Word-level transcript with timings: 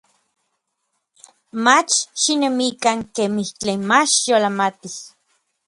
Mach 1.63 1.93
xinemikan 2.21 2.99
kemij 3.15 3.49
tlen 3.59 3.79
mach 3.91 4.13
yolamatij. 4.29 4.97